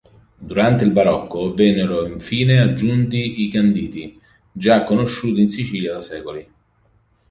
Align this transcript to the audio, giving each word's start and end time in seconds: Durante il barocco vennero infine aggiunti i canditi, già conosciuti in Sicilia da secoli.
Durante 0.39 0.83
il 0.83 0.89
barocco 0.93 1.53
vennero 1.53 2.07
infine 2.07 2.59
aggiunti 2.59 3.41
i 3.43 3.49
canditi, 3.49 4.19
già 4.51 4.81
conosciuti 4.83 5.41
in 5.41 5.47
Sicilia 5.47 5.93
da 5.93 6.01
secoli. 6.01 6.51